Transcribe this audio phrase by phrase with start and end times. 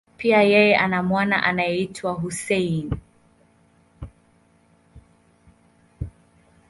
[0.17, 2.97] Pia, yeye ana mwana anayeitwa Hussein.